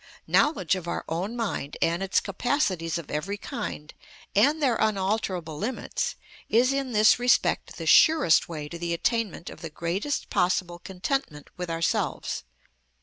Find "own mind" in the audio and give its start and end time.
1.07-1.77